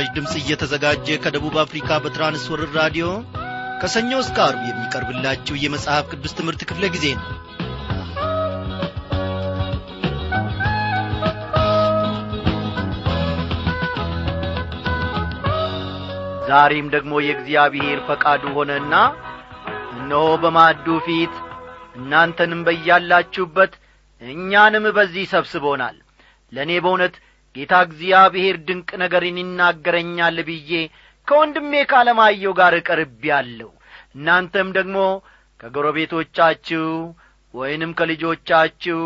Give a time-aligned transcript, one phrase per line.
[0.00, 3.06] ይህ ምስራች ድምፅ እየተዘጋጀ ከደቡብ አፍሪካ በትራንስወርር ራዲዮ
[3.80, 7.26] ከሰኞ እስከ አርብ የሚቀርብላችሁ የመጽሐፍ ቅዱስ ትምህርት ክፍለ ጊዜ ነው።
[16.48, 18.94] ዛሬም ደግሞ የእግዚአብሔር ፈቃዱ ሆነና
[19.94, 21.34] እነሆ በማዕዱ ፊት
[22.00, 23.74] እናንተንም በያላችሁበት
[24.22, 25.98] እኛንም በዚህ ሰብስቦናል።
[26.52, 27.14] ለእኔ በእውነት
[27.56, 30.72] ጌታ እግዚአብሔር ድንቅ ነገርን ይናገረኛል ብዬ
[31.28, 33.70] ከወንድሜ ካለማየው ጋር እቀርቤአለሁ
[34.16, 34.98] እናንተም ደግሞ
[35.60, 36.86] ከጎረቤቶቻችሁ
[37.54, 39.00] ወይንም ከልጆቻችሁ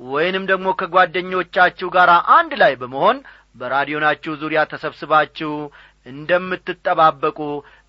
[0.00, 3.18] ወይንም ደግሞ ከጓደኞቻችሁ ጋር አንድ ላይ በመሆን
[3.56, 5.52] በራዲዮናችሁ ዙሪያ ተሰብስባችሁ
[6.06, 7.38] እንደምትጠባበቁ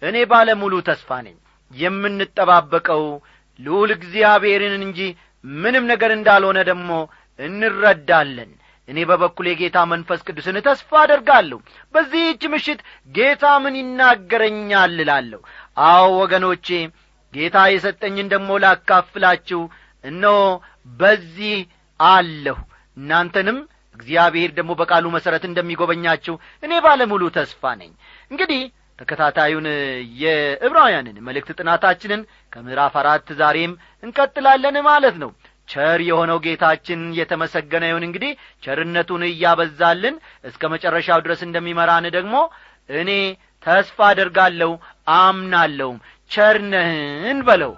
[0.02, 1.36] እኔ ባለሙሉ ተስፋ ነኝ።
[1.72, 3.04] የምንጠባበቀው
[3.60, 5.00] ልዑል እግዚአብሔርን እንጂ
[5.44, 6.92] ምንም ነገር እንዳልሆነ ደግሞ
[7.40, 8.52] እንረዳለን
[8.88, 11.58] እኔ በበኩል የጌታ መንፈስ ቅዱስን ተስፋ አደርጋለሁ።
[11.94, 12.80] በዚህች ምሽት
[13.16, 15.42] ጌታ ምን ይናገረኛል እላለሁ?
[15.88, 16.68] አዎ ወገኖቼ
[17.34, 19.62] ጌታ የሰጠኝን ደግሞ ላካፍላችሁ።
[20.04, 20.38] እነሆ
[21.00, 21.58] በዚህ
[22.00, 22.58] አለሁ።
[22.98, 23.58] እናንተንም
[24.00, 27.92] እግዚአብሔር ደግሞ በቃሉ መሠረት እንደሚጐበኛችሁ እኔ ባለሙሉ ተስፋ ነኝ።
[28.32, 28.62] እንግዲህ
[29.00, 29.66] ተከታታዩን
[30.22, 32.22] የዕብራውያንን መልእክት ጥናታችንን
[32.54, 35.32] ከምዕራፍ አራት ዛሬም እንቀጥላለን ማለት ነው
[35.68, 38.32] ቸር የሆነው ጌታችን የተመሰገነ ይሁን። እንግዲህ
[38.64, 40.16] ቸርነቱን እያበዛልን
[40.46, 42.36] እስከ መጨረሻው ድረስ እንደሚመራን ደግሞ
[43.00, 43.12] እኔ
[43.66, 44.72] ተስፋ አደርጋለሁ
[45.18, 45.98] አምናለሁም።
[46.32, 47.74] ቸርነህን በለው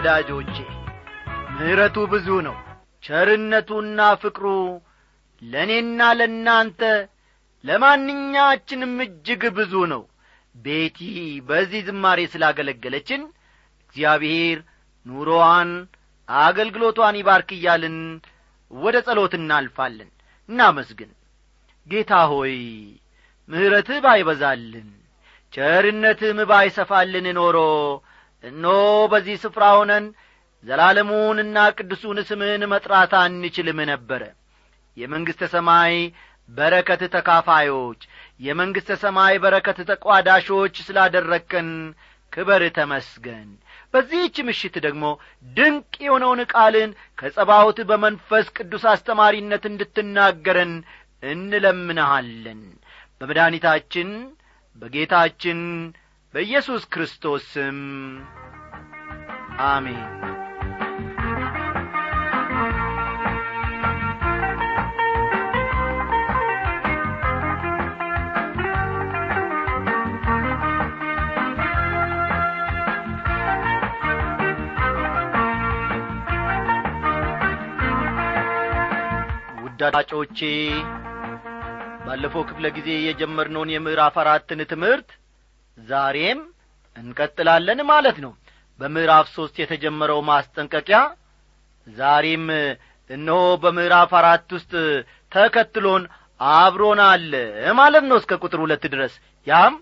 [0.00, 0.56] ወዳጆቼ
[1.54, 2.54] ምሕረቱ ብዙ ነው።
[3.04, 4.44] ቸርነቱና ፍቅሩ
[5.42, 6.80] ለእኔና ለእናንተ
[7.64, 10.02] ለማንኛችንም እጅግ ብዙ ነው።
[10.54, 11.00] ቤቲ
[11.48, 13.22] በዚህ ዝማሬ ስላገለገለችን
[13.84, 14.58] እግዚአብሔር
[15.06, 15.70] ኑሮዋን
[16.28, 17.98] አገልግሎቷን ይባርክ እያልን
[18.70, 20.10] ወደ ጸሎት እናልፋለን።
[20.48, 21.10] እናመስግን።
[21.86, 22.54] ጌታ ሆይ
[23.48, 24.88] ምሕረትህ ባይበዛልን
[25.52, 27.58] ቸርነትህም ባይሰፋልን ኖሮ
[28.44, 28.64] እኖ
[29.12, 30.04] በዚህ ስፍራ ሆነን
[30.64, 34.22] ዘላለሙንና ቅዱሱን ስምህን መጥራት አንችልም ነበረ።
[34.96, 35.94] የመንግሥተ ሰማይ
[36.48, 38.00] በረከት ተካፋዮች
[38.40, 41.68] የመንግሥተ ሰማይ በረከት ተቋዳሾች ስላደረግከን
[42.32, 43.48] ክበር ተመስገን።
[43.94, 45.04] በዚህች ምሽት ደግሞ
[45.56, 50.74] ድንቅ የሆነውን ቃልን ከጸባውት በመንፈስ ቅዱስ አስተማሪነት እንድትናገረን
[51.22, 52.60] እንለምንሃለን።
[53.20, 54.10] በመድኃኒታችን
[54.82, 55.58] በጌታችን
[56.34, 57.78] በኢየሱስ ክርስቶስ ስም
[59.66, 60.02] አሜን።
[79.62, 80.38] ውዳዳጮቼ
[82.04, 85.08] ባለፈው ክፍለ ጊዜ የጀመርነውን የምዕራፍ አራትን ትምህርት
[85.88, 86.40] ዛሬም
[86.96, 88.32] እንቀጥላለን ማለት ነው።
[88.80, 90.98] በምዕራፍ ሦስት የተጀመረው ማስጠንቀቂያ
[91.86, 92.46] ዛሬም
[93.10, 94.72] እነሆ በምዕራፍ አራት ውስጥ
[95.32, 96.02] ተከትሎን
[96.40, 97.32] አብሮን አለ
[97.78, 99.14] ማለት ነው እስከ ቁጥር ሁለት ድረስ።
[99.46, 99.74] ያም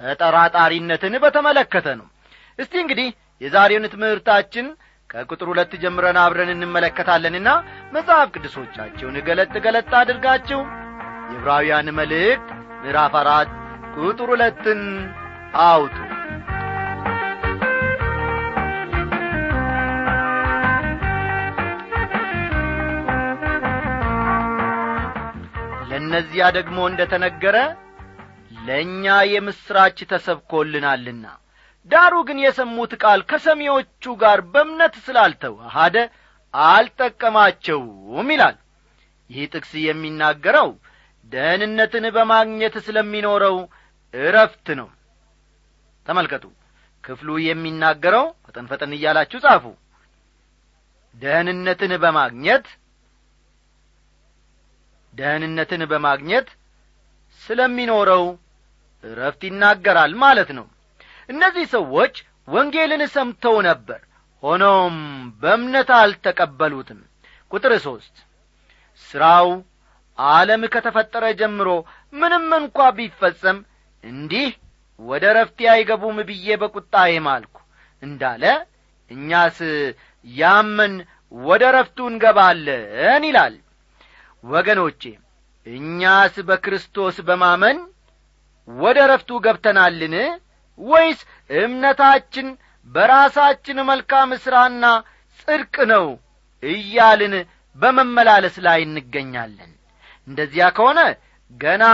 [0.00, 2.06] ተጠራጣሪነትን በተመለከተ ነው።
[2.58, 3.08] እስቲ እንግዲህ
[3.40, 4.66] የዛሬውን ትምህርታችን
[5.10, 7.48] ከቁጥር ሁለት ጀምረን አብረን እንመለከታለንና
[7.92, 10.60] መጽሐፍ ቅዱሶቻችሁን ገለጥ ገለጥ አድርጋችሁ
[11.30, 12.48] የዕብራውያን መልእክት
[12.82, 13.50] ምዕራፍ አራት
[13.98, 14.80] ቁጥር ሁለትን
[15.64, 15.94] አውጡ።
[25.88, 27.56] ለእነዚያ ደግሞ እንደ ተነገረ
[28.66, 31.24] ለእኛ የምሥራች ተሰብኮልናልና።
[31.90, 35.96] ዳሩ ግን የሰሙት ቃል ከሰሚዎቹ ጋር በእምነት ስላልተዋሃደ
[36.54, 38.56] አልጠቀማቸውም ይላል።
[39.30, 40.68] ይህ ጥቅስ የሚናገረው
[41.32, 43.56] ደህንነትን በማግኘት ስለሚኖረው
[44.14, 44.88] እረፍት ነው
[46.06, 46.44] ተመልከቱ።
[47.04, 49.64] ክፍሉ የሚናገረው ፈጠን ፈጠን እያላችሁ ጻፉ።
[51.14, 52.66] ደህንነትን በማግኘት
[55.12, 56.48] ደህንነትን በማግኘት
[57.42, 58.24] ስለሚኖረው
[59.04, 60.66] እረፍት ይናገራል ማለት ነው።
[61.28, 62.14] እነዚህ ሰዎች
[62.48, 64.00] ወንጌልን ሰምተው ነበር።
[64.42, 64.96] ሆኖም
[65.42, 67.00] በእምነት አልተቀበሉትም።
[67.50, 68.14] ቁጥር ሦስት
[69.06, 69.48] ሥራው
[70.18, 71.68] ዓለም ከተፈጠረ ጀምሮ
[72.12, 73.58] ምንም እንኳ ቢፈጸም
[74.04, 74.48] እንዲህ
[75.00, 77.56] ወደ ረፍቴ አይገቡም ብዬ በቁጣዬ ማልኩ።
[78.02, 78.44] እንዳለ
[79.10, 79.58] እኛስ
[80.26, 80.94] ያመን
[81.42, 83.54] ወደ ረፍቱ እንገባለን ይላል።
[84.44, 85.02] ወገኖቼ
[85.66, 87.78] እኛስ በክርስቶስ በማመን
[88.68, 90.14] ወደ ረፍቱ ገብተናልን?
[90.80, 91.20] ወይስ
[91.58, 92.46] እምነታችን
[92.88, 94.84] በራሳችን መልካም ሥራና
[95.40, 96.06] ጽድቅ ነው
[96.62, 97.34] እያልን
[97.76, 99.72] በመመላለስ ላይ እንገኛለን?
[100.28, 101.00] እንደዚያ ከሆነ
[101.50, 101.84] ገና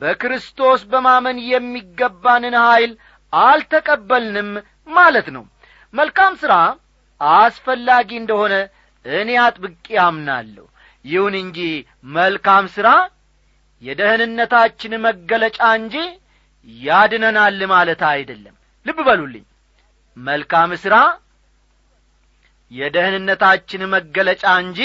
[0.00, 2.92] በክርስቶስ በማመን የሚገባንን ኀይል
[3.32, 4.50] አልተቀበልንም
[4.88, 5.44] ማለት ነው።
[5.94, 6.54] መልካም ሥራ
[7.20, 8.54] አስፈላጊ እንደሆነ
[9.04, 10.66] እኔ አጥብቄ አምናለሁ።
[11.04, 11.58] ይሁን እንጂ
[12.14, 12.88] መልካም ሥራ
[13.82, 15.96] የደህንነታችን መገለጫ እንጂ
[16.68, 18.54] ያድነናል ማለት አይደለም።
[18.86, 19.44] ልብ በሉልኝ።
[20.16, 20.96] መልካም ሥራ
[22.72, 24.80] የደህንነታችን መገለጫ እንጂ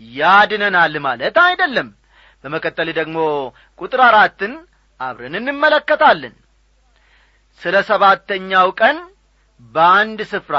[0.00, 1.88] ያድነናል ማለት አይደለም
[2.44, 3.18] በመቀጠል ደግሞ
[3.80, 4.52] ቁጥር አራትን
[5.00, 6.34] አብረን እንመለከታለን።
[7.60, 8.96] ስለ ሰባተኛው ቀን
[9.74, 10.56] በአንድ ስፍራ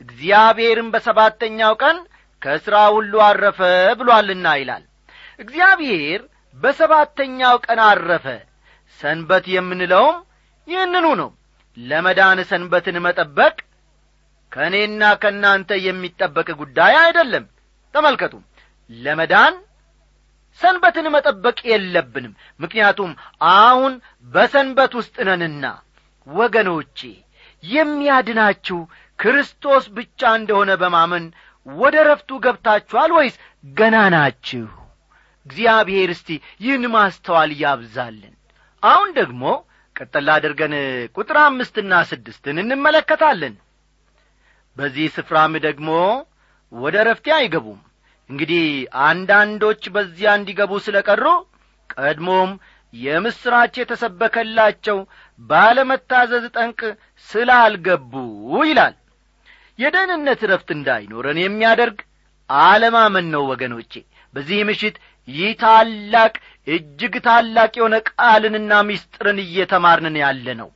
[0.00, 1.96] እግዚአብሔርም በሰባተኛው ቀን
[2.42, 3.60] ከሥራ ሁሉ አረፈ
[4.00, 4.84] ብሏልና ይላል።
[5.40, 6.20] እግዚአብሔር
[6.56, 8.26] በሰባተኛው ቀን አረፈ።
[9.00, 10.16] ሰንበት የምንለውም
[10.68, 11.30] ይህንኑ ነው።
[11.76, 13.56] ለመዳን ሰንበትን መጠበቅ
[14.52, 17.44] ከእኔና ከእናንተ የሚጠበቅ ጉዳይ አይደለም።
[17.94, 18.34] ተመልከቱ።
[18.90, 19.54] ለመዳን
[20.60, 23.10] ሰንበትን መጠበቅ የለብንም። ምክንያቱም
[23.56, 23.92] አሁን
[24.28, 25.64] በሰንበት ውስጥ ነንና
[26.26, 26.98] ወገኖቼ
[27.62, 28.78] የሚያድናችሁ
[29.18, 31.24] ክርስቶስ ብቻ እንደሆነ በማመን
[31.66, 33.36] ወደ ረፍቱ ገብታችኋል ወይስ
[33.74, 34.66] ገና ናችሁ?
[35.46, 36.28] እግዚአብሔር እስቲ
[36.62, 38.34] ይህን ማስተዋል ያብዛልን።
[38.82, 39.42] አሁን ደግሞ
[39.96, 40.74] ቀጠላ አድርገን
[41.16, 43.54] ቁጥር አምስትና ስድስትን እንመለከታለን።
[44.76, 45.88] በዚህ ስፍራም ደግሞ
[46.72, 47.78] ወደ ረፍቴ አይገቡም
[48.30, 48.64] እንግዲህ
[49.06, 51.24] አንዳንዶች በዚያ እንዲገቡ ስለ ቀሩ
[51.94, 52.50] ቀድሞም
[52.94, 54.98] የምሥራች የተሰበከላቸው
[55.40, 56.80] ባለመታዘዝ ጠንቅ
[57.28, 58.12] ስላልገቡ
[58.68, 58.94] ይላል።
[59.78, 61.98] የደህንነት ረፍት እንዳይኖረን የሚያደርግ
[62.50, 63.92] አለማመን ነው ወገኖቼ።
[64.34, 64.96] በዚህ ምሽት
[65.28, 66.32] ይህ ታላቅ
[66.66, 70.68] እጅግ ታላቅ የሆነ ቃልንና ምስጢርን እየተማርንን ያለ ነው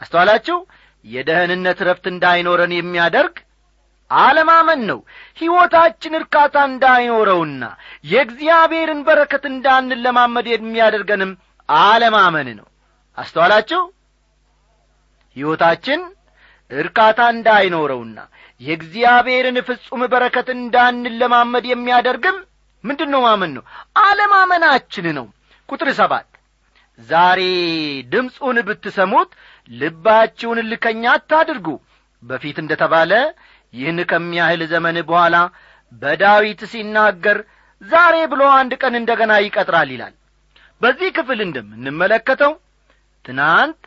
[0.00, 0.56] አስተዋላችሁ?
[1.04, 3.36] የደህንነት ረፍት እንዳይኖረን የሚያደርግ
[4.18, 4.98] አለማመን ነው።
[5.38, 7.62] ሕይወታችን እርካታ እንዳይኖረውና
[8.04, 11.32] የእግዚአብሔርን በረከት እንዳንለማመድ የሚያደርገንም
[11.68, 12.66] አለማመን ነው።
[13.18, 13.80] አስተዋላችሁ?
[15.36, 16.00] ሕይወታችን
[16.70, 18.18] እርካታ እንዳይኖረውና
[18.60, 22.36] የእግዚአብሔርን ፍጹም በረከት እንዳንለማመድ የሚያደርግም
[22.84, 23.64] ምንድን ነው ማመን ነው?
[24.02, 25.26] አለማመናችን ነው።
[25.68, 26.28] ቁጥር ሰባት
[26.98, 27.40] ዛሬ
[28.12, 29.30] ድምፁን ብትሰሙት
[29.70, 31.66] ልባችሁን ልከኛ አታድርጉ።
[32.22, 33.12] በፊት እንደ ተባለ
[33.74, 35.36] ይህን ከሚያህል ዘመን በኋላ
[35.92, 37.38] በዳዊት ሲናገር
[37.82, 40.14] ዛሬ ብሎ አንድ ቀን እንደ ገና ይቀጥራል ይላል።
[40.80, 42.52] በዚህ ክፍል እንደምንመለከተው
[43.24, 43.80] ትናንት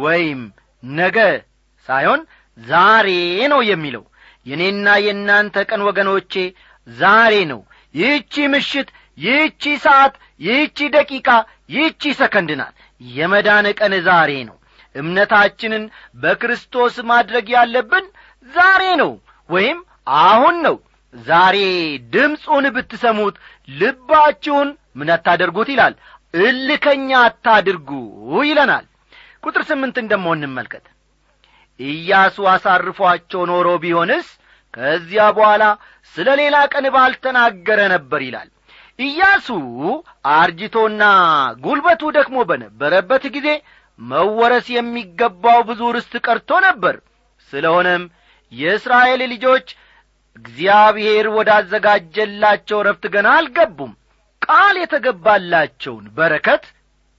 [0.00, 0.40] ወይም
[0.82, 1.18] ነገ
[1.88, 2.20] ሳይሆን
[2.58, 3.08] ዛሬ
[3.52, 4.04] ነው የሚለው።
[4.46, 6.34] የእኔና የእናንተ ቀን ወገኖቼ
[6.88, 7.60] ዛሬ ነው።
[7.94, 8.88] ይህቺ ምሽት
[9.18, 11.28] ይህቺ ሰዓት ይህቺ ደቂቃ
[11.74, 14.56] ይህቺ ሰከንድ ናት። የመዳን ቀን ዛሬ ነው።
[14.94, 15.84] እምነታችንን
[16.22, 18.04] በክርስቶስ ማድረግ ያለብን
[18.48, 19.10] ዛሬ ነው
[19.50, 19.78] ወይም
[20.24, 20.76] አሁን ነው
[21.14, 21.56] ዛሬ
[22.12, 23.36] ድምፁን ብትሰሙት
[23.68, 25.94] ልባችሁን ምን አታደርጉት ይላል።
[26.40, 27.90] እልከኛ አታድርጉ
[28.42, 28.84] ይለናል።
[29.44, 30.84] ቁጥር ስምንትን ደሞ እንመልከት።
[31.80, 34.28] ኢያሱ አሳርፏቸው ኖሮ ቢሆንስ
[34.74, 35.64] ከዚያ በኋላ
[36.14, 38.48] ስለ ሌላ ቀን ባልተናገረ ነበር ይላል።
[38.98, 39.48] ኢያሱ
[40.34, 41.02] አርጅቶና
[41.64, 43.48] ጉልበቱ ደክሞ በነበረበት ጊዜ
[43.98, 46.96] መወረስ የሚገባው ብዙ ርስት ቀርቶ ነበር።
[47.52, 48.02] ስለሆነም
[48.52, 49.66] የእስራኤል ልጆች
[50.36, 53.92] እግዚአብሔር ወዳዘጋጀላቸው ረፍት ገና አልገቡም።
[54.42, 56.64] ቃል የተገባላቸውን በረከት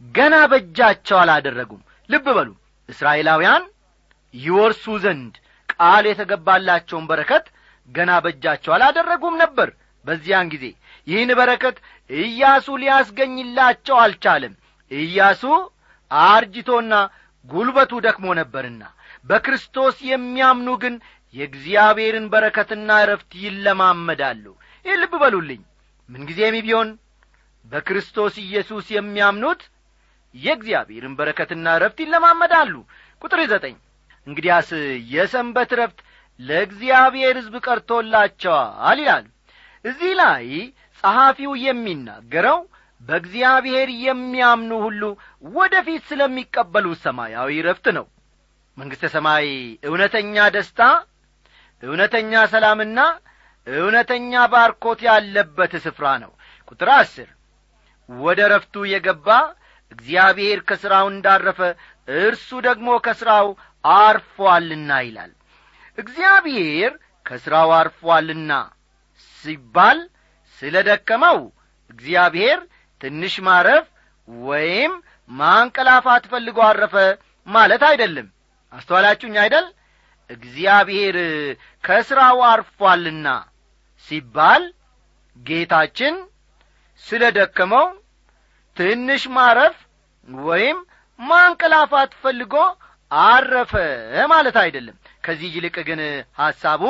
[0.01, 2.49] ገና በእጃቸው አላደረጉም። ልብ በሉ
[2.89, 3.63] እስራኤላውያን
[4.33, 5.33] ይወርሱ ዘንድ
[5.73, 7.45] ቃል የተገባላቸውን በረከት
[7.89, 9.69] ገና በእጃቸው አላደረጉም ነበር።
[10.05, 10.65] በዚያን ጊዜ
[11.07, 11.77] ይህን በረከት
[12.09, 14.53] ኢያሱ ሊያስገኝላቸው አልቻለም።
[14.91, 15.43] ኢያሱ
[16.11, 16.93] አርጅቶና
[17.49, 18.83] ጉልበቱ ደክሞ ነበርና
[19.25, 20.93] በክርስቶስ የሚያምኑ ግን
[21.35, 24.45] የእግዚአብሔርን በረከትና እረፍት ይለማመዳሉ።
[24.85, 25.61] ልብ በሉልኝ።
[26.09, 26.89] ምንጊዜም ቢሆን
[27.65, 29.61] በክርስቶስ ኢየሱስ የሚያምኑት
[30.35, 32.73] የእግዚአብሔርን በረከትና እረፍት ይለማመዳሉ።
[33.21, 33.75] ቁጥር ዘጠኝ
[34.27, 34.69] እንግዲያስ
[35.11, 35.99] የሰንበት ረፍት
[36.39, 39.25] ለእግዚአብሔር ሕዝብ ቀርቶላቸዋል ይላል።
[39.85, 40.47] እዚህ ላይ
[41.03, 42.59] ጸሐፊው የሚናገረው
[43.01, 45.01] በእግዚአብሔር የሚያምኑ ሁሉ
[45.55, 48.05] ወደ ፊት ስለሚቀበሉ ሰማያዊ ረፍት ነው።
[48.77, 49.47] መንግሥተ ሰማይ
[49.87, 50.81] እውነተኛ ደስታ
[51.83, 52.99] እውነተኛ ሰላምና
[53.67, 56.31] እውነተኛ ባርኮት ያለበት ስፍራ ነው።
[56.69, 57.29] ቁጥር አስር
[58.09, 59.27] ወደ ረፍቱ የገባ
[59.91, 61.59] እግዚአብሔር ከሥራው እንዳረፈ
[62.19, 63.47] እርሱ ደግሞ ከሥራው
[63.99, 65.31] አርፎአልና ይላል።
[65.97, 66.91] እግዚአብሔር
[67.25, 68.51] ከሥራው አርፎአልና
[69.39, 69.99] ሲባል
[70.59, 71.39] ስለ ደከመው
[71.89, 72.59] እግዚአብሔር
[73.01, 73.85] ትንሽ ማረፍ
[74.47, 74.93] ወይም
[75.29, 76.95] ማንቀላፋት ፈልጎ አረፈ
[77.47, 78.27] ማለት አይደለም።
[78.73, 79.65] አስተዋላችሁኝ አይደል
[80.29, 81.17] እግዚአብሔር
[81.83, 83.27] ከሥራው አርፏልና
[84.07, 84.63] ሲባል
[85.37, 86.15] ጌታችን
[87.03, 87.87] ስለ ደከመው
[88.77, 89.75] ትንሽ ማረፍ
[90.47, 90.77] ወይም
[91.19, 92.55] ማንቀላፋት ፈልጎ
[93.11, 93.73] አረፈ
[94.31, 96.01] ማለት አይደለም። ከዚህ ይልቅ ግን
[96.39, 96.83] ሐሳቡ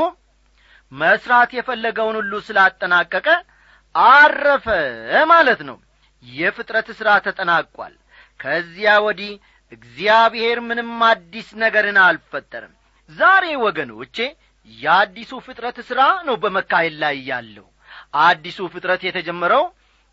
[0.91, 3.27] መሥራት የፈለገውን ሁሉ ስላጠናቀቀ
[3.95, 4.65] አረፈ
[5.31, 5.77] ማለት ነው።
[6.23, 7.93] የፍጥረት ሥራ ተጠናቋል።
[8.39, 9.31] ከዚያ ወዲህ
[9.71, 12.73] እግዚአብሔር ምንም አዲስ ነገርን አልፈጠርም
[13.09, 14.15] ዛሬ ወገኖቼ
[14.69, 17.67] የአዲሱ ፍጥረት ሥራ ነው በመካሄድ ላይ ያለው።
[18.23, 19.63] አዲሱ ፍጥረት የተጀመረው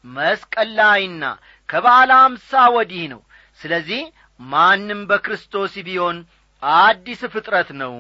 [0.05, 1.25] መስቀል ላይና
[1.69, 3.21] ከባለ አምሳ ወዲህ ነው።
[3.61, 4.03] ስለዚህ
[4.41, 6.17] ማንም በክርስቶስ ቢሆን
[6.83, 7.95] አዲስ ፍጥረት ነው።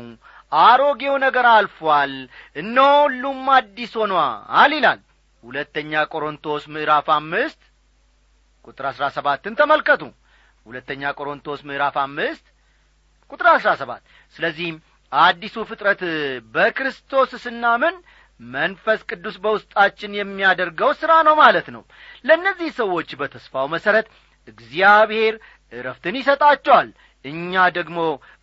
[0.52, 2.12] አሮጌው ነገር አልፏል።
[2.56, 5.00] እነሆ ሁሉም አዲስ ሆኗል ይላል
[5.44, 7.60] ሁለተኛ ቆሮንቶስ ምዕራፍ አምስት
[8.64, 10.02] ቁጥር አሥራ ሰባትን ተመልከቱ።
[10.66, 12.44] ሁለተኛ ቆሮንቶስ ምዕራፍ አምስት
[13.34, 14.02] ቁጥር አሥራ ሰባት
[14.36, 14.76] ስለዚህም
[15.12, 16.02] አዲሱ ፍጥረት
[16.54, 17.96] በክርስቶስ ስናምን
[18.40, 21.82] መንፈስ ቅዱስ በውስጣችን የሚያደርገው ሥራ ነው ማለት ነው።
[22.26, 24.06] ለእነዚህ ሰዎች በተስፋው መሠረት
[24.48, 25.34] እግዚአብሔር
[25.72, 26.88] እረፍትን ይሰጣቸዋል።
[27.24, 27.98] እኛ ደግሞ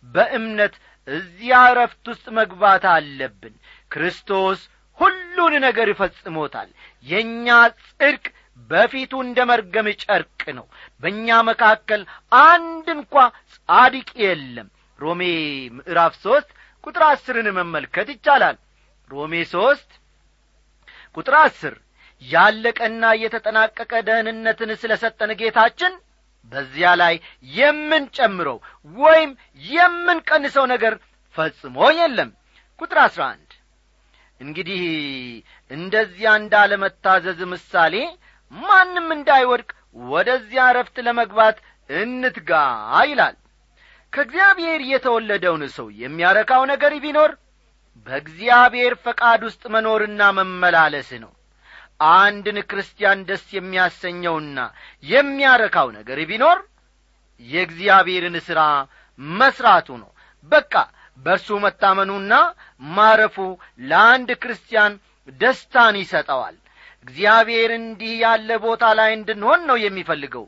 [0.06, 0.74] በእምነት
[1.08, 3.54] እዚያ እረፍት ውስጥ መግባት አለብን።
[3.90, 4.60] ክርስቶስ
[4.98, 6.68] ሁሉን ነገር ይፈጽሞታል
[7.06, 7.48] የእኛ
[7.90, 8.24] ጽድቅ
[8.70, 10.66] በፊቱ እንደ መርገም ጨርቅ ነው።
[11.02, 12.02] በእኛ መካከል
[12.46, 13.14] አንድ እንኳ
[13.56, 14.68] ጻድቅ የለም
[15.02, 15.22] ሮሜ
[15.76, 16.48] ምዕራፍ ሦስት
[16.84, 18.56] ቁጥር አስርን መመልከት ይቻላል።
[19.10, 19.90] ሮሜ ሦስት
[21.16, 21.74] ቁጥር አስር
[22.22, 25.92] ያለቀና የተጠናቀቀ ደህንነትን ስለ ሰጠን ጌታችን
[26.52, 27.14] በዚያ ላይ
[27.52, 28.58] የምንጨምረው
[28.96, 29.30] ወይም
[29.70, 30.94] የምንቀንሰው ነገር
[31.36, 32.30] ፈጽሞ የለም።
[32.80, 33.50] ቁጥር አሥራ አንድ
[34.40, 34.82] እንግዲህ
[35.70, 37.94] እንደዚያ እንዳለመታዘዝ ምሳሌ
[38.52, 39.70] ማንም እንዳይወድቅ
[40.10, 41.56] ወደዚያ ረፍት ለመግባት
[41.90, 42.50] እንትጋ
[43.08, 43.36] ይላል
[44.12, 47.30] ከእግዚአብሔር የተወለደውን ሰው የሚያረካው ነገር ቢኖር
[48.06, 51.32] በእግዚአብሔር ፈቃድ ውስጥ መኖርና መመላለስ ነው።
[52.14, 54.58] አንድን ክርስቲያን ደስ የሚያሰኘውና
[55.04, 56.58] የሚያረካው ነገር ቢኖር
[57.42, 58.60] የእግዚአብሔርን ሥራ
[59.36, 60.10] መሥራቱ ነው።
[60.52, 60.74] በቃ
[61.18, 62.34] በእርሱ መታመኑና
[62.90, 63.36] ማረፉ
[63.84, 64.92] ለአንድ ክርስቲያን
[65.38, 66.56] ደስታን ይሰጠዋል።
[67.06, 70.44] እግዚአብሔር እንዲህ ያለ ቦታ ላይ እንድንሆን ነው የሚፈልገው።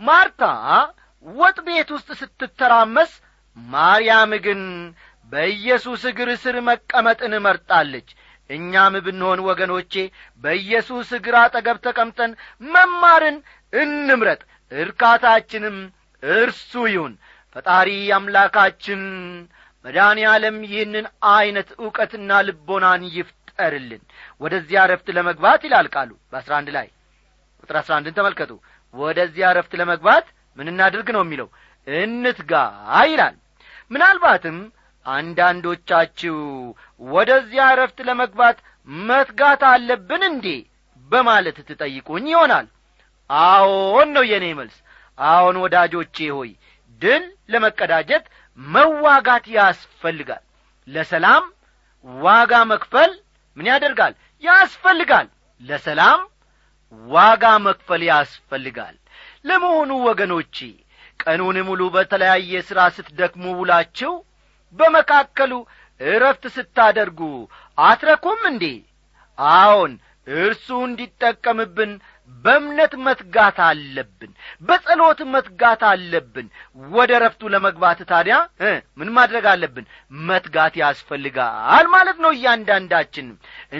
[0.00, 0.42] ማርታ
[1.24, 3.12] ወጥ ቤት ውስጥ ስትተራመስ
[3.56, 4.60] ማርያም ግን
[5.32, 8.08] በኢየሱስ እግር ስር መቀመጥን መርጣለች።
[8.50, 9.92] እኛም ብንሆን ወገኖቼ
[10.44, 12.32] በኢየሱስ እግር አጠገብ ተቀምጠን
[12.66, 13.36] መማርን
[13.72, 14.40] እንምረጥ።
[14.72, 15.76] እርካታችንም
[16.22, 17.12] እርሱ ይሁን።
[17.56, 19.02] ፈጣሪ አምላካችን
[19.84, 24.02] መድኃኔ ዓለም ይህንን ዐይነት ዕውቀትና ልቦናን ይፍጠርልን።
[24.40, 26.88] ወደዚያ ረፍት ለመግባት ይላል ቃሉ በአስራ አንድ ላይ
[27.62, 28.52] ቁጥር አስራ አንድን ተመልከቱ።
[28.94, 30.26] ወደዚያ ረፍት ለመግባት
[30.58, 31.48] ምን እናድርግ ነው የሚለው?
[31.86, 32.52] እንትጋ
[33.04, 33.36] ይላል።
[33.90, 34.56] ምናልባትም
[35.06, 36.36] አንዳንዶቻችሁ
[37.10, 38.58] ወደዚያ ረፍት ለመግባት
[39.06, 40.46] መትጋት አለብን እንዴ?
[41.10, 42.66] በማለት ትጠይቁኝ ይሆናል።
[43.30, 44.76] አዎን ነው የእኔ መልስ።
[45.18, 46.50] አዎን ወዳጆቼ ሆይ
[47.00, 48.24] ድል ለመቀዳጀት
[48.58, 50.42] መዋጋት ያስፈልጋል።
[50.88, 51.44] ለሰላም
[52.04, 53.10] ዋጋ መክፈል
[53.56, 54.12] ምን ያደርጋል?
[54.42, 55.26] ያስፈልጋል።
[55.62, 56.20] ለሰላም
[57.08, 58.96] ዋጋ መክፈል ያስፈልጋል
[59.44, 60.56] ለመሆኑ ወገኖቼ
[61.20, 64.12] ቀኑን ሙሉ በተለያየ ሥራ ስትደክሙ ውላችሁ
[64.74, 65.52] በመካከሉ
[66.00, 67.20] እረፍት ስታደርጉ
[67.78, 68.64] አትረኩም እንዴ?
[69.38, 69.92] አዎን
[70.26, 71.92] እርሱ እንዲጠቀምብን
[72.44, 76.46] በእምነት መትጋት አለብን በጸሎት መትጋት አለብን።
[76.90, 78.36] ወደ ረፍቱ ለመግባት ታዲያ
[78.98, 79.86] ምን ማድረግ አለብን?
[80.28, 83.28] መትጋት ያስፈልጋል ማለት ነው እያንዳንዳችን።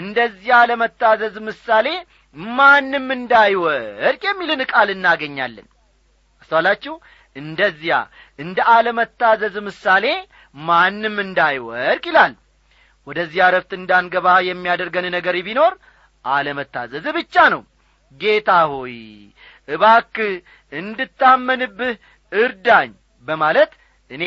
[0.01, 1.87] እንደዚያ ለመታዘዝ ምሳሌ
[2.35, 5.67] ማንም እንዳይወድቅ የሚልን ቃል እናገኛለን።
[6.41, 6.93] አስተዋላችሁ?
[7.35, 7.95] እንደዚያ
[8.39, 10.05] እንደ አለመታዘዝ ምሳሌ
[10.55, 12.33] ማንም እንዳይወድቅ ይላል።
[13.07, 15.73] ወደዚያ ረፍት እንዳንገባ የሚያደርገን ነገር ቢኖር
[16.25, 17.61] አለመታዘዝ ብቻ ነው።
[18.19, 18.95] ጌታ ሆይ
[19.67, 20.15] እባክ
[20.73, 21.93] እንድታመንብህ
[22.31, 22.89] እርዳኝ
[23.27, 23.71] በማለት
[24.11, 24.23] እኔ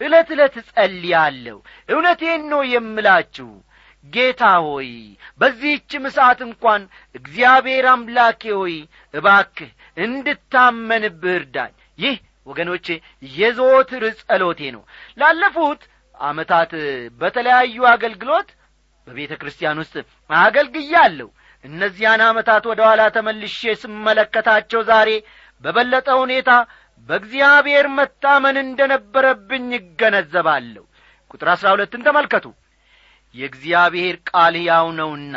[0.00, 3.48] ዕለት ዕለት እጸልያለሁ። እውነቴን ነው የምላችሁ
[4.04, 4.90] ጌታ ሆይ
[5.40, 6.82] በዚህችም ሰዓት እንኳን
[7.14, 8.74] እግዚአብሔር አምላኬ ሆይ
[9.14, 12.86] እባክህ እንድታመንብህ እርዳኝ። ይህ ወገኖቼ
[13.36, 14.82] የዘወትር ጸሎቴ ነው።
[15.20, 15.82] ላለፉት
[16.20, 16.72] ዓመታት
[17.20, 18.48] በተለያዩ አገልግሎት
[19.06, 19.94] በቤተ ክርስቲያን ውስጥ
[20.40, 21.28] አገልግያለሁ።
[21.64, 25.10] እነዚያን ዓመታት ወደ ኋላ ተመልሼ ስመለከታቸው ዛሬ
[25.64, 26.50] በበለጠ ሁኔታ
[27.08, 30.84] በእግዚአብሔር መታመን እንደ ነበረብኝ ይገነዘባለሁ
[31.30, 32.46] ቁጥር አሥራ ሁለትን ተመልከቱ
[33.34, 35.36] የእግዚአብሔር ቃል ሕያው ነውና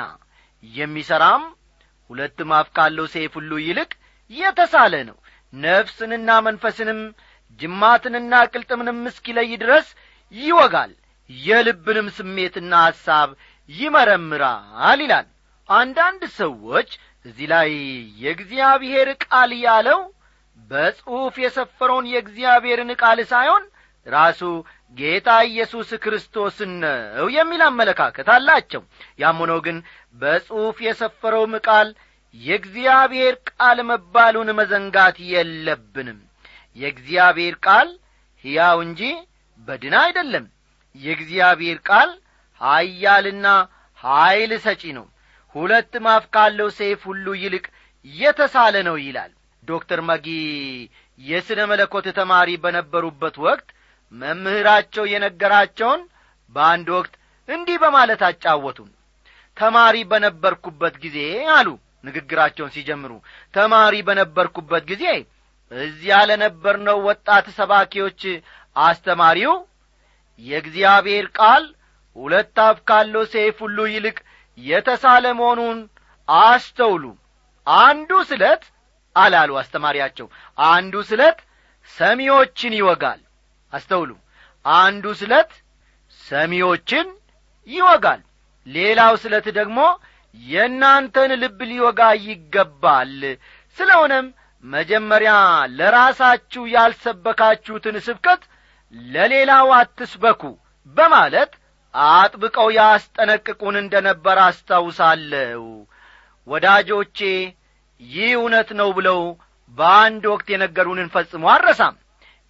[0.63, 1.43] የሚሠራም
[2.09, 3.91] ሁለት ማፍ ካለው ሰይፍ ሁሉ ይልቅ
[4.31, 5.17] የተሳለ ነው።
[5.53, 6.99] ነፍስንና መንፈስንም
[7.59, 9.87] ጅማትንና ቅልጥምንም እስኪለይ ድረስ
[10.33, 10.91] ይወጋል።
[11.29, 13.29] የልብንም ስሜትና ሐሳብ
[13.69, 15.27] ይመረምራል ይላል።
[15.69, 16.89] አንዳንድ ሰዎች
[17.25, 17.69] እዚህ ላይ
[18.23, 19.99] የእግዚአብሔር ቃል ያለው
[20.71, 23.63] በጽሑፍ የሰፈረውን የእግዚአብሔርን ቃል ሳይሆን
[24.07, 24.41] ራሱ
[24.95, 28.81] ጌታ ኢየሱስ ክርስቶስን ነው የሚል አመለካከት አላቸው።
[29.21, 29.77] ያም ሆኖ ግን
[30.15, 31.89] በጽሑፍ የሰፈረውም ቃል
[32.35, 36.19] የእግዚአብሔር ቃል መባሉን መዘንጋት የለብንም።
[36.77, 37.89] የእግዚአብሔር ቃል
[38.45, 39.01] ሕያው እንጂ
[39.67, 40.45] በድና አይደለም።
[40.95, 42.09] የእግዚአብሔር ቃል
[42.61, 43.47] ኀያልና
[43.99, 45.05] ኀይል ሰጪ ነው።
[45.55, 47.65] ሁለት ማፍ ካለው ሰይፍ ሁሉ ይልቅ
[48.05, 49.31] የተሳለ ነው ይላል።
[49.63, 50.27] ዶክተር መጊ
[51.19, 53.67] የሥነ መለኮት ተማሪ በነበሩበት ወቅት
[54.13, 56.01] መምህራቸው የነገራቸውን
[56.55, 57.13] በአንድ ወቅት
[57.49, 58.89] እንዲህ በማለት አጫወቱን።
[59.57, 61.17] ተማሪ በነበርኩበት ጊዜ
[61.55, 61.67] አሉ
[62.03, 63.11] ንግግራቸውን ሲጀምሩ።
[63.53, 65.05] ተማሪ በነበርኩበት ጊዜ
[65.71, 68.21] እዚያ ለነበርነው ወጣት ሰባኪዎች
[68.75, 69.55] አስተማሪው
[70.39, 71.63] የእግዚአብሔር ቃል
[72.15, 74.17] ሁለት አፍ ካለው ሰይፍ ሁሉ ይልቅ
[74.57, 75.79] የተሳለ መሆኑን
[76.27, 77.03] አስተውሉ።
[77.67, 78.63] አንዱ ስለት
[79.15, 80.27] አላሉ አስተማሪያቸው።
[80.67, 81.39] አንዱ ስለት
[81.97, 83.19] ሰሚዎችን ይወጋል
[83.73, 84.11] አስተውሉ።
[84.65, 85.51] አንዱ ስለት
[86.21, 87.07] ሰሚዎችን
[87.67, 88.21] ይወጋል
[88.67, 89.79] ሌላው ስለት ደግሞ
[90.35, 93.19] የእናንተን ልብ ሊወጋ ይገባል።
[93.77, 94.27] ስለሆነም
[94.63, 95.33] መጀመሪያ
[95.77, 98.41] ለራሳችሁ ያልሰበካችሁትን ስብከት
[99.11, 100.41] ለሌላው አትስበኩ
[100.97, 101.51] በማለት
[101.93, 105.63] አጥብቀው ያስጠነቅቁን እንደ ነበር አስታውሳለሁ።
[106.47, 107.19] ወዳጆቼ
[108.01, 109.21] ይህ እውነት ነው ብለው
[109.77, 111.95] በአንድ ወቅት የነገሩንን ፈጽሞ አረሳም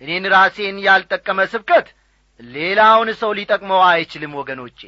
[0.01, 1.87] እኔን ራሴን ያልጠቀመ ስብከት
[2.39, 4.79] ሌላውን ሰው ሊጠቅመው አይችልም ወገኖቼ።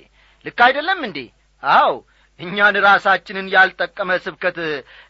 [0.45, 1.19] ልክ አይደለም እንዴ?
[1.63, 1.93] አው
[2.39, 4.57] እኛን ራሳችንን ያልጠቀመ ስብከት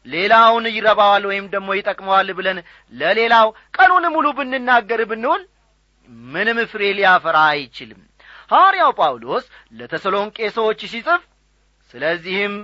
[0.08, 2.60] ሌላውን ይረባዋል ወይም ደግሞ ይጠቅመዋል ብለን
[2.94, 5.44] ለሌላው ቀኑን ሙሉ ብንናገር ብንውል
[6.30, 8.02] ምንም ፍሬ ሊያፈራ አይችልም።
[8.52, 9.46] ሐዋርያው ጳውሎስ
[9.80, 11.22] ለተሰሎንቄ ሰዎች ሲጽፍ
[11.92, 12.56] ስለዚህም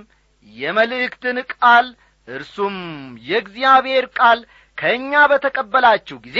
[0.46, 1.86] የመልእክትን ቃል
[2.28, 2.76] እርሱም
[3.28, 4.38] የእግዚአብሔር ቃል
[4.78, 6.38] ከእኛ በተቀበላችሁ ጊዜ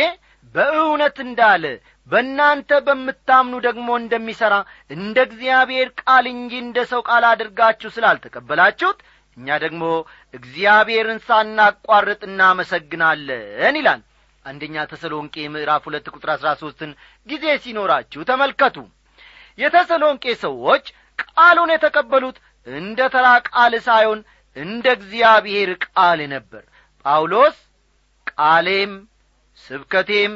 [0.55, 1.65] በእውነት እንዳለ
[2.09, 4.55] በእናንተ በምታምኑ ደግሞ እንደሚሠራ
[4.91, 8.99] እንደ እግዚአብሔር ቃል እንጂ እንደ ሰው ቃል አድርጋችሁ ስላልተቀበላችሁት
[9.37, 9.83] እኛ ደግሞ
[10.35, 14.03] እግዚአብሔርን ሳናቋርጥ እናመሰግናለን ይላል
[14.45, 16.91] አንደኛ ተሰሎንቄ ምዕራፍ ሁለት ቁጥር አሥራ ሦስትን
[17.27, 18.77] ጊዜ ሲኖራችሁ ተመልከቱ።
[19.59, 20.85] የተሰሎንቄ ሰዎች
[21.23, 24.21] ቃሉን የተቀበሉት እንደ ተራ ቃል ሳይሆን
[24.57, 26.63] እንደ እግዚአብሔር ቃል ነበር።
[27.05, 27.57] ጳውሎስ
[28.33, 28.93] ቃሌም
[29.65, 30.35] ስብከቴም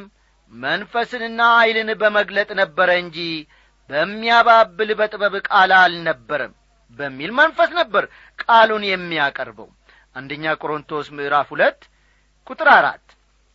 [0.52, 3.18] መንፈስንና ኀይልን በመግለጥ ነበረ እንጂ
[3.90, 6.52] በሚያባብል በጥበብ ቃል አልነበረም
[6.98, 8.04] በሚል መንፈስ ነበር
[8.42, 9.68] ቃሉን የሚያቀርበው።
[10.16, 11.80] አንደኛ ቆሮንቶስ ምዕራፍ ሁለት
[12.50, 13.06] ቁጥር አራት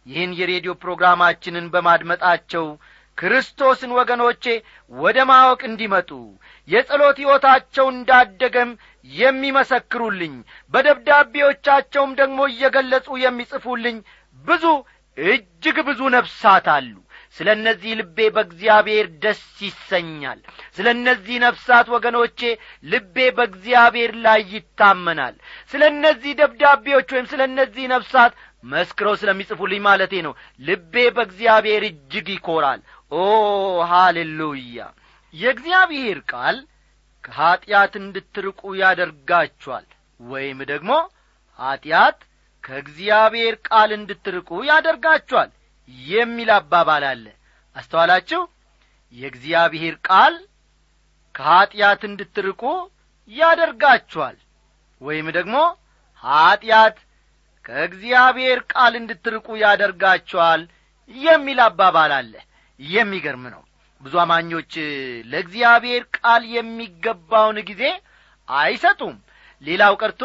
[0.07, 2.65] ይህን የሬዲዮ ፕሮግራማችንን በማድመጣቸው
[3.17, 4.45] ክርስቶስን ወገኖቼ
[4.95, 6.09] ወደ ማወቅ እንዲመጡ
[6.67, 8.71] የጸሎት ሕይወታቸው እንዳደገም
[9.09, 10.33] የሚመሰክሩልኝ
[10.73, 13.97] በደብዳቤዎቻቸውም ደግሞ እየገለጹ የሚጽፉልኝ
[14.45, 14.65] ብዙ
[15.17, 16.93] እጅግ ብዙ ነፍሳት አሉ።
[17.37, 20.39] ስለ እነዚህ ልቤ በእግዚአብሔር ደስ ይሰኛል።
[20.75, 22.39] ስለ እነዚህ ነፍሳት ወገኖቼ
[22.85, 25.35] ልቤ በእግዚአብሔር ላይ ይታመናል።
[25.71, 28.33] ስለ እነዚህ ደብዳቤዎች ወይም ስለ እነዚህ ነፍሳት
[28.65, 32.79] መስክረው ስለሚጽፉልኝ ማለቴ ነው። ልቤ በእግዚአብሔር እጅግ ይኰራል
[33.11, 33.23] ኦ
[33.91, 34.77] ሃሌሉያ!
[35.33, 36.57] የእግዚአብሔር ቃል
[37.23, 39.85] ከኀጢአት እንድትርቁ ያደርጋችኋል
[40.19, 40.91] ወይም ደግሞ
[41.59, 42.19] ኀጢአት
[42.65, 45.49] ከእግዚአብሔር ቃል እንድትርቁ ያደርጋችኋል
[46.09, 47.25] የሚል አባባል አለ።
[47.75, 48.41] አስተዋላችሁ?
[49.15, 50.35] የእግዚአብሔር ቃል
[51.35, 52.61] ከኀጢአት እንድትርቁ
[53.31, 54.37] ያደርጋችኋል።
[55.01, 55.55] ወይም ደግሞ
[56.23, 56.97] ኀጢአት
[57.65, 60.61] ከእግዚአብሔር ቃል እንድትርቁ ያደርጋችኋል
[61.11, 62.33] የሚል አባባል አለ።
[62.79, 63.61] የሚገርም ነው።
[64.01, 64.73] ብዙ አማኞች
[65.31, 67.83] ለእግዚአብሔር ቃል የሚገባውን ጊዜ
[68.47, 69.15] አይሰጡም።
[69.63, 70.23] ሌላው ቀርቶ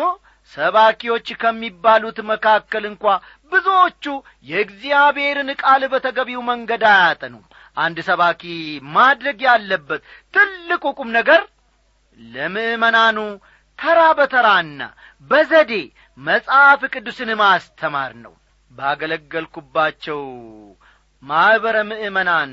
[0.54, 3.04] ሰባኪዎች ከሚባሉት መካከል እንኳ
[3.52, 4.04] ብዙዎቹ
[4.50, 7.44] የእግዚአብሔርን ቃል በተገቢው መንገድ አያጠኑም።
[7.76, 8.42] አንድ ሰባኪ
[8.94, 10.02] ማድረግ ያለበት
[10.34, 11.42] ትልቁ ቁም ነገር
[12.18, 13.18] ለምእመናኑ
[13.78, 14.80] ተራ በተራና
[15.30, 15.72] በዘዴ
[16.18, 18.34] መጽሐፍ ቅዱስን ማስተማር ነው።
[18.70, 20.20] ባገለገልኩባቸው
[21.22, 22.52] ማኅበረ ምእመናን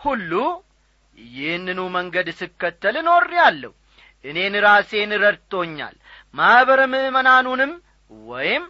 [0.00, 0.32] ሁሉ
[1.18, 2.96] ይህንኑ መንገድ ስከተል
[3.38, 3.72] ያለሁ
[4.24, 5.94] እኔን ራሴን ረድቶኛል
[6.34, 7.72] ማኅበረ ምእመናኑንም
[8.28, 8.64] ወይም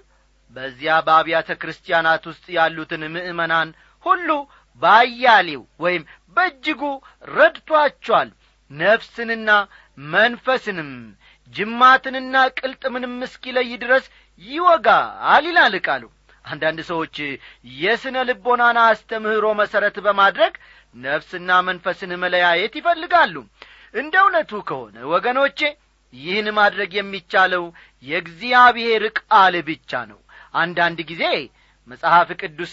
[0.56, 3.68] በዚያ በአብያተ ክርስቲያናት ውስጥ ያሉትን ምእመናን
[4.06, 4.28] ሁሉ
[4.82, 6.02] ባያሌው ወይም
[6.36, 6.82] በእጅጉ
[7.34, 8.28] ረድቷቸዋል።
[8.70, 9.50] ነፍስንና
[10.12, 10.90] መንፈስንም
[11.48, 14.04] ጅማትንና ቅልጥምንም እስኪለይ ድረስ
[14.42, 16.04] ይወጋል ይላል ቃሉ።
[16.44, 17.16] አንዳንድ ሰዎች
[17.76, 20.54] የስነ ልቦናን አስተምህሮ መሠረት በማድረግ
[21.04, 23.36] ነፍስና መንፈስን መለያየት ይፈልጋሉ።
[23.94, 25.60] እንደ እውነቱ ከሆነ ወገኖቼ
[26.14, 27.64] ይህን ማድረግ የሚቻለው
[28.04, 30.20] የእግዚአብሔር ቃል ብቻ ነው።
[30.54, 31.24] አንዳንድ ጊዜ
[31.88, 32.72] መጽሐፍ ቅዱስ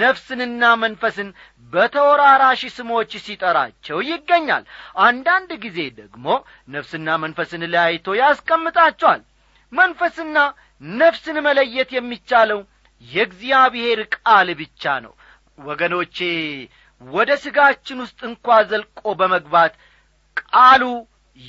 [0.00, 1.28] ነፍስንና መንፈስን
[1.72, 4.64] በተወራራሽ ስሞች ሲጠራቸው ይገኛል።
[5.04, 6.26] አንዳንድ ጊዜ ደግሞ
[6.74, 9.22] ነፍስና መንፈስን ለያይቶ ያስቀምጣቸዋል።
[9.72, 10.36] መንፈስና
[10.96, 12.60] ነፍስን መለየት የሚቻለው
[13.02, 15.12] የእግዚአብሔር ቃል ብቻ ነው።
[15.62, 16.18] ወገኖቼ
[17.02, 19.72] ወደ ሥጋችን ውስጥ እንኳ ዘልቆ በመግባት
[20.36, 20.82] ቃሉ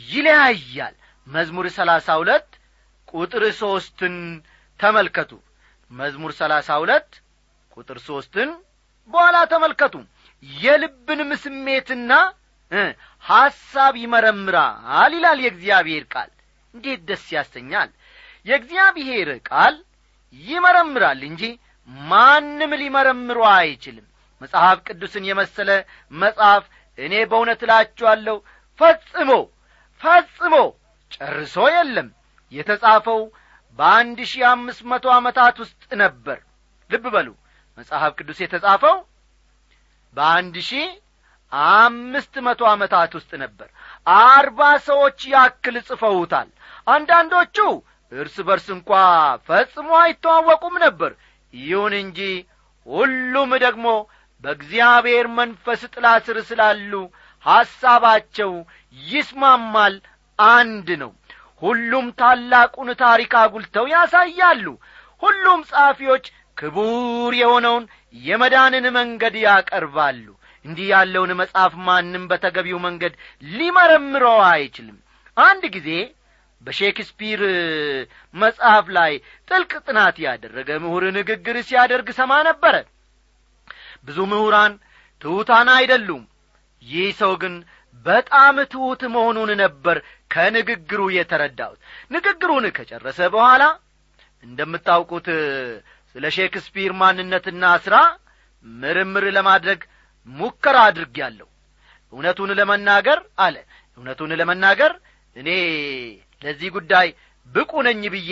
[0.09, 0.95] ይለያያል
[1.27, 2.49] መዝሙር ሰላሳ ሁለት
[3.13, 4.15] ቁጥር ሦስትን
[4.79, 5.31] ተመልከቱ።
[5.91, 7.09] መዝሙር ሰላሳ ሁለት
[7.77, 8.49] ቁጥር ሦስትን
[9.13, 9.95] በኋላ ተመልከቱ።
[10.47, 12.11] የልብንም ስሜትና
[13.23, 16.29] ሐሳብ ይመረምራል ይላል የእግዚአብሔር ቃል።
[16.73, 17.89] እንዴት ደስ ያሰኛል!
[18.45, 19.75] የእግዚአብሔር ቃል
[20.43, 21.43] ይመረምራል እንጂ
[22.07, 24.05] ማንም ሊመረምሮ አይችልም።
[24.41, 25.69] መጽሐፍ ቅዱስን የመሰለ
[26.13, 26.63] መጽሐፍ
[26.97, 28.37] እኔ በእውነት እላችኋለሁ
[28.79, 29.31] ፈጽሞ
[30.01, 30.55] ፈጽሞ
[31.21, 32.07] ጨርሶ የለም።
[32.53, 33.21] የተጻፈው
[33.79, 36.37] በአንድ ሺህ አምስት መቶ ዓመታት ውስጥ ነበር።
[36.89, 37.27] ልብ በሉ።
[37.77, 38.95] መጽሐፍ ቅዱስ የተጻፈው
[40.15, 40.87] በአንድ ሺህ
[41.75, 43.69] አምስት መቶ ዓመታት ውስጥ ነበር።
[44.17, 46.49] አርባ ሰዎች ያክል ጽፈውታል።
[46.87, 47.57] አንዳንዶቹ
[48.11, 48.89] እርስ በርስ እንኳ
[49.47, 51.11] ፈጽሞ አይተዋወቁም ነበር።
[51.53, 52.19] ይሁን እንጂ
[52.87, 53.87] ሁሉም ደግሞ
[54.43, 56.93] በእግዚአብሔር መንፈስ ጥላ ስር ስላሉ
[57.45, 58.51] ሐሳባቸው
[58.97, 59.95] ይስማማል
[60.39, 61.11] አንድ ነው።
[61.61, 64.65] ሁሉም ታላቁን ታሪክ አጉልተው ያሳያሉ።
[65.23, 66.25] ሁሉም ጸሐፊዎች
[66.57, 67.83] ክቡር የሆነውን
[68.23, 70.25] የመዳንን መንገድ ያቀርባሉ።
[70.65, 73.13] እንዲህ ያለውን መጽሐፍ ማንም በተገቢው መንገድ
[73.51, 74.97] ሊመረምረው አይችልም።
[75.37, 75.89] አንድ ጊዜ
[76.61, 77.41] በሼክስፒር
[78.35, 79.13] መጽሐፍ ላይ
[79.47, 82.75] ጥልቅ ጥናት ያደረገ ምሁር ንግግር ሲያደርግ ሰማ ነበረ።
[84.05, 84.73] ብዙ ምሁራን
[85.21, 86.23] ትሑታን አይደሉም።
[86.81, 87.55] ይህ ሰው ግን
[88.05, 89.97] በጣም ትሑት መሆኑን ነበር
[90.31, 91.79] ከንግግሩ የተረዳሁት።
[92.13, 93.63] ንግግሩን ከጨረሰ በኋላ
[94.43, 95.27] እንደምታውቁት
[96.15, 97.95] ስለ ሼክስፒር ማንነትና ሥራ
[98.65, 99.81] ምርምር ለማድረግ
[100.27, 101.47] ሙከራ አድርጌያለሁ።
[102.13, 103.55] እውነቱን ለመናገር አለ
[103.97, 104.93] እውነቱን ለመናገር
[105.35, 105.49] እኔ
[106.41, 107.07] ለዚህ ጉዳይ
[107.47, 108.31] ብቁ ነኝ ብዬ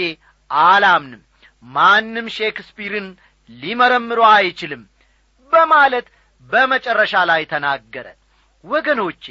[0.51, 1.21] አላምንም።
[1.63, 3.07] ማንም ሼክስፒርን
[3.49, 4.81] ሊመረምሮ አይችልም
[5.53, 6.07] በማለት
[6.49, 8.07] በመጨረሻ ላይ ተናገረ።
[8.63, 9.23] ወገኖቼ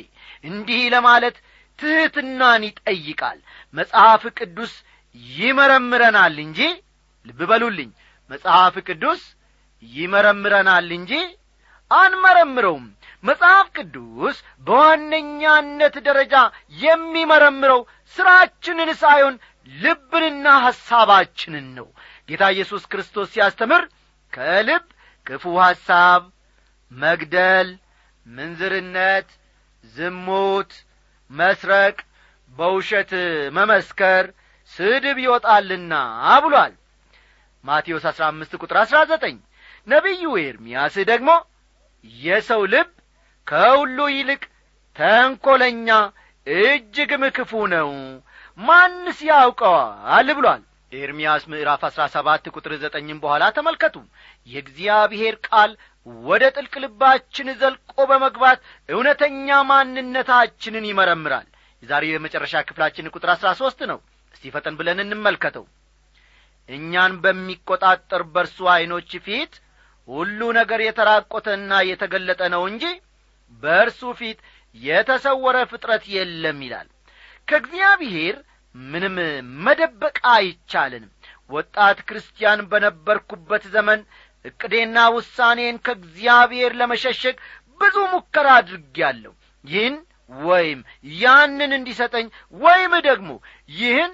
[0.44, 1.37] እንዲህ ለማለት
[1.79, 3.38] ትሕትናን ይጠይቃል።
[3.74, 4.72] መጽሐፍ ቅዱስ
[5.38, 6.61] ይመረምረናል እንጂ
[7.27, 7.90] ልብ በሉልኝ
[8.31, 9.22] መጽሐፍ ቅዱስ
[9.83, 11.12] ይመረምረናል እንጂ
[11.90, 12.87] አንመረምረውም።
[13.24, 16.35] መጽሐፍ ቅዱስ በዋነኛነት ደረጃ
[16.83, 17.81] የሚመረምረው
[18.16, 19.37] ሥራችንን ሳይሆን
[19.77, 21.88] ልብንና ሐሳባችንን ነው።
[22.29, 23.83] ጌታ ኢየሱስ ክርስቶስ ሲያስተምር
[24.33, 24.85] ከልብ
[25.27, 26.22] ክፉ ሐሳብ
[26.90, 27.68] መግደል
[28.27, 29.29] ምንዝርነት
[29.94, 30.72] ዝሙት
[31.31, 31.96] መስረቅ
[32.51, 33.11] በውሸት
[33.53, 34.24] መመስከር
[34.72, 35.94] ስድብ ይወጣልና
[36.44, 36.72] ብሏል።
[37.64, 39.37] ማቴዎስ አሥራ አምስት ቁጥር አሥራ ዘጠኝ
[39.87, 41.31] ነቢዩ ኤርምያስ ደግሞ
[42.20, 42.90] የሰው ልብ
[43.46, 44.42] ከሁሉ ይልቅ
[44.96, 45.88] ተንኰለኛ
[46.46, 47.90] እጅግም ክፉ ነው
[48.59, 53.96] ማንስ ያውቀዋል ብሏል። ኤርምያስ ምዕራፍ አሥራ ሰባት ቁጥር ዘጠኝም በኋላ ተመልከቱ።
[54.48, 55.72] የእግዚአብሔር ቃል
[56.25, 61.47] ወደ ጥልቅ ልባችን ዘልቆ በመግባት እውነተኛ ማንነታችንን ይመረምራል።
[61.83, 63.99] የዛሬው የመጨረሻ ክፍላችን ቁጥር አሥራ ሦስት ነው።
[64.35, 65.64] እስቲ ፈጠን ብለን እንመልከተው።
[66.68, 69.53] እኛን በሚቈጣጠር በርሱ ዐይኖች ፊት
[70.09, 72.85] ሁሉ ነገር የተራቈተና የተገለጠ ነው እንጂ
[73.62, 74.38] በእርሱ ፊት
[74.77, 76.88] የተሰወረ ፍጥረት የለም ይላል።
[77.49, 78.37] ከእግዚአብሔር
[78.75, 79.14] ምንም
[79.64, 81.12] መደበቅ አይቻልንም።
[81.51, 84.01] ወጣት ክርስቲያን በነበርኩበት ዘመን
[84.44, 87.37] ዕቅዴና ውሳኔን ከእግዚአብሔር ለመሸሸግ
[87.81, 89.33] ብዙ ሙከራ አድርጌአለሁ
[89.64, 89.96] ይህን
[90.31, 90.81] ወይም
[91.20, 92.27] ያንን እንዲሰጠኝ
[92.61, 93.31] ወይም ደግሞ
[93.79, 94.12] ይህን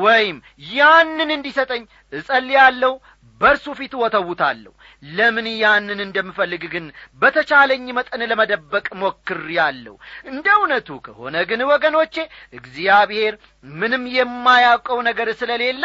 [0.00, 0.36] ወይም
[0.70, 2.92] ያንን እንዲሰጠኝ እጸልያለሁ
[3.40, 4.72] በእርሱ ፊት ወተውታለሁ
[5.12, 6.86] ለምን ያንን እንደምፈልግ ግን
[7.20, 9.94] በተቻለኝ መጠን ለመደበቅ ሞክሬአለሁ።
[10.30, 12.14] እንደ እውነቱ ከሆነ ግን ወገኖቼ
[12.60, 13.34] እግዚአብሔር
[13.74, 15.84] ምንም የማያውቀው ነገር ስለሌለ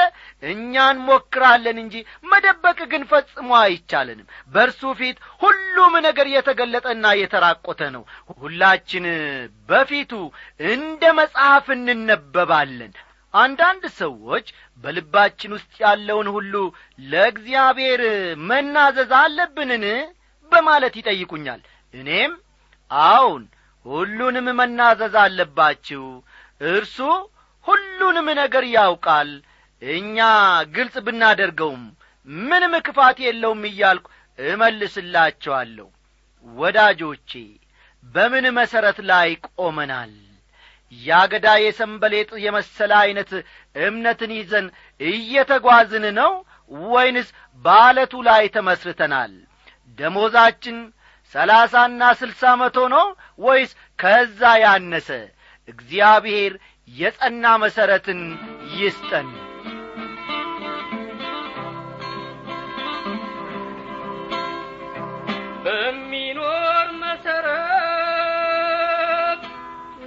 [0.50, 1.96] እኛን ሞክራለን እንጂ
[2.32, 8.04] መደበቅ ግን ፈጽሞ አይቻለንም። በእርሱ ፊት ሁሉም ነገር የተገለጠና የተራቆተ ነው።
[8.40, 9.08] ሁላችን
[9.70, 10.12] በፊቱ
[10.72, 12.94] እንደ መጽሐፍ እንነበባለን
[13.36, 14.46] አንዳንድ ሰዎች
[14.84, 16.54] በልባችን ውስጥ ያለውን ሁሉ
[17.06, 18.02] ለእግዚአብሔር
[18.50, 19.86] መናዘዝ አለብንን?
[20.52, 21.62] በማለት ይጠይቁኛል።
[21.94, 22.34] እኔም
[22.92, 23.44] አዎን
[23.86, 26.04] ሁሉንም መናዘዝ አለባችሁ።
[26.68, 26.98] እርሱ
[27.66, 29.32] ሁሉንም ነገር ያውቃል።
[29.82, 30.18] እኛ
[30.76, 31.84] ግልጽ ብናደርገውም
[32.48, 34.06] ምንም ክፋት የለውም እያልኩ
[34.40, 35.88] እመልስላቸዋለሁ
[36.46, 37.32] ወዳጆቼ
[38.04, 40.14] በምን መሠረት ላይ ቆመናል
[41.04, 43.32] ያገዳ የሰንበሌጥ የመሰለ ዐይነት
[43.86, 44.68] እምነትን ይዘን
[45.02, 46.32] እየተጓዝን ነው
[46.88, 47.30] ወይንስ
[47.66, 49.34] በአለቱ ላይ ተመስርተናል?
[50.00, 50.78] ደሞዛችን
[51.36, 53.06] ሰላሳና ስልሳ መቶ ነው
[53.40, 55.10] ወይስ ከዛ ያነሰ?
[55.68, 56.54] እግዚአብሔር
[56.88, 58.22] የጸና መሠረትን
[58.76, 59.30] ይስጠን።
[65.66, 66.25] በሚኖር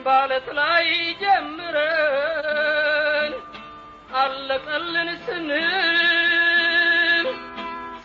[0.08, 0.86] ባለት ላይ
[1.20, 1.72] ጀምረን
[4.20, 7.26] አለቀልን ስንል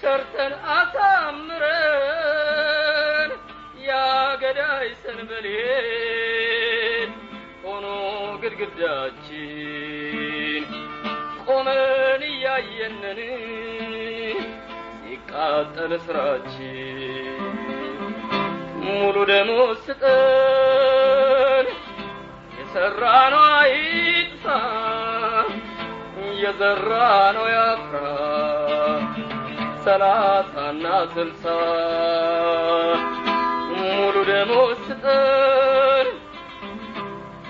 [0.02, 2.10] ሰርተን አሳምረን
[3.88, 7.10] ያገዳይ ሰንበሌን
[7.66, 7.86] ሆኖ
[8.44, 9.44] ግድግዳችን
[11.48, 13.20] ቆመን እያየንን
[15.00, 17.00] ሲቃጠል ስራችን
[18.86, 21.43] ሙሉ ደሞዝ ስጠን
[22.76, 24.46] የሠራ ነው አይጥፋ
[26.40, 26.92] የዘራ
[27.36, 27.98] ነው ያፍራ
[29.84, 31.44] ሰላሳና ስልሳ
[33.72, 36.10] ሙሉ ደሞዝ ስጠን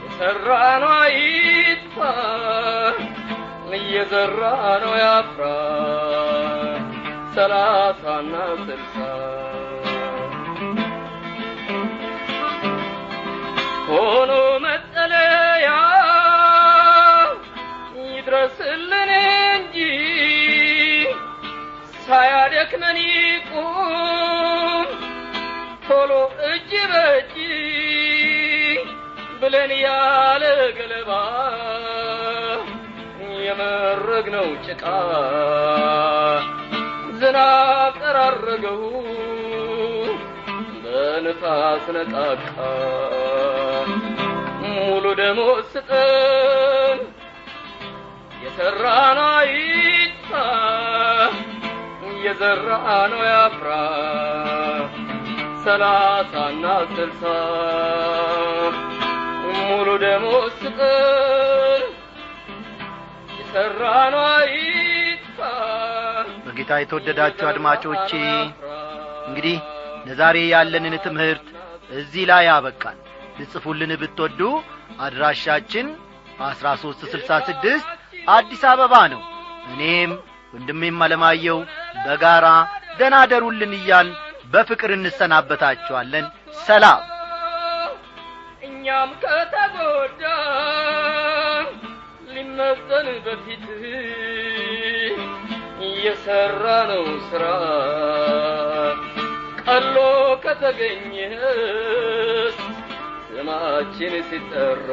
[0.04, 0.50] የሠራ
[0.84, 1.98] ነው አይጥፋ
[3.80, 4.42] እየዘራ
[4.84, 5.46] ነው ያፍራ
[7.36, 8.98] ሰላሳና ስልሳ
[13.88, 14.32] ሆኖ
[22.13, 24.88] ሳያደክመን ይቁም።
[25.86, 26.12] ቶሎ
[26.49, 27.34] እጅ በእጅ
[29.39, 30.43] ብለን ያለ
[30.78, 31.12] ገለባ
[33.39, 34.84] የመረግነው ጭቃ
[37.19, 38.84] ዝናብ ጠራረገው
[40.84, 42.56] በንፋስ ነቃቃ።
[44.63, 46.99] ሙሉ ደሞዝ ስጠን
[48.43, 49.34] የሠራ ነው
[52.24, 52.70] አይጥፋ የዘራ
[53.12, 53.70] ነው ያፍራ።
[55.64, 57.22] ሰላሳና ስልሳ
[59.60, 61.84] ሙሉ ደሞዝ ስጠን
[63.38, 63.82] የሠራ
[64.14, 65.38] ነው አይጥፋ
[66.46, 68.12] በጌታ የተወደዳችሁ አድማጮቼ
[69.28, 69.58] እንግዲህ
[70.08, 71.46] ለዛሬ ያለንን ትምህርት
[71.98, 72.98] እዚህ ላይ ያበቃል
[73.38, 74.42] ልጽፉልን ብትወዱ
[75.06, 75.88] አድራሻችን
[76.46, 77.88] አስራ ሦስት ስልሳ ስድስት
[78.32, 79.22] አዲስ አበባ ነው።
[79.70, 80.12] እኔም
[80.54, 81.60] ወንድሜም አለማየው
[81.96, 82.48] በጋራ
[83.00, 84.10] ደናደሩልን እያል
[84.54, 86.26] በፍቅር እንሰናበታችኋለን።
[86.66, 87.02] ሰላም።
[88.68, 90.24] እኛም ከተጎዳ
[92.34, 93.66] ሊመዘን በፊት
[95.88, 97.44] እየሰራ ነው ስራ
[99.64, 99.96] ቀሎ
[100.44, 101.38] ከተገኘስ
[103.28, 104.90] ስማችን ሲጠራ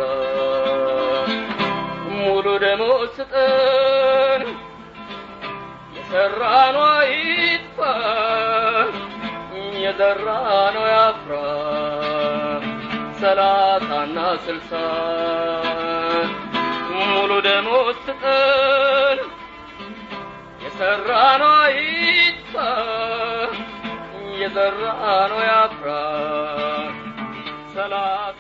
[2.10, 4.42] ሙሉ ደሞዝ ስጠን
[6.12, 6.44] የሠራ
[6.74, 7.76] ነው አይጥፋ
[9.82, 10.24] የዘራ
[10.74, 11.34] ነው ያፍራ
[13.20, 14.72] ሰላሳና ስልሳ
[17.04, 19.20] ሙሉ ደሞዝ ስጠን
[20.64, 21.10] የሠራ
[21.42, 22.56] ነው አይጥፋ
[24.40, 24.82] የዘራ
[25.32, 25.88] ነው ያፍራ
[27.74, 28.39] ስልሳ